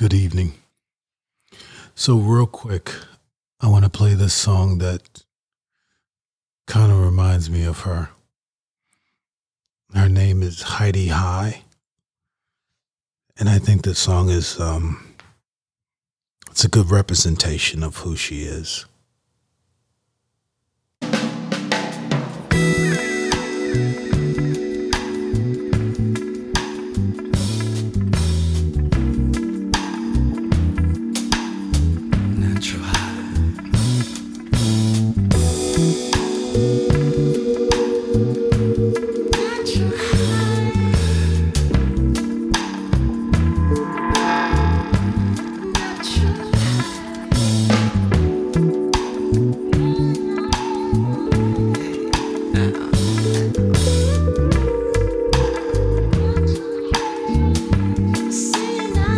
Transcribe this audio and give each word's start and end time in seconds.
Good 0.00 0.14
evening. 0.14 0.54
So, 1.94 2.16
real 2.16 2.46
quick, 2.46 2.90
I 3.60 3.68
want 3.68 3.84
to 3.84 3.90
play 3.90 4.14
this 4.14 4.32
song 4.32 4.78
that 4.78 5.24
kind 6.66 6.90
of 6.90 7.04
reminds 7.04 7.50
me 7.50 7.64
of 7.64 7.80
her. 7.80 8.08
Her 9.94 10.08
name 10.08 10.42
is 10.42 10.62
Heidi 10.62 11.08
Hygh. 11.08 11.64
And 13.38 13.50
I 13.50 13.58
think 13.58 13.82
this 13.82 13.98
song 13.98 14.30
is 14.30 14.58
um 14.58 15.16
it's 16.50 16.64
a 16.64 16.68
good 16.70 16.90
representation 16.90 17.82
of 17.82 17.98
who 17.98 18.16
she 18.16 18.44
is. 18.44 18.86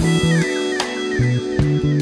on. 0.00 1.95